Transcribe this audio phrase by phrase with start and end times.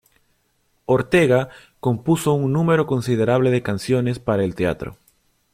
[0.87, 1.49] Ortega
[1.79, 4.97] compuso un número considerable de canciones para el teatro.